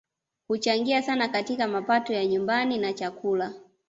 [0.47, 3.53] Huchangia sana katika mapato ya nyumbani na chakula